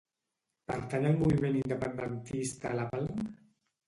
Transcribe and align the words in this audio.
Pertany 0.69 1.03
al 1.09 1.19
moviment 1.19 1.57
independentista 1.59 2.73
la 2.81 2.87
Palm? 2.95 3.21